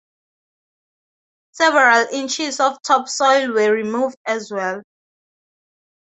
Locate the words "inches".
2.11-2.59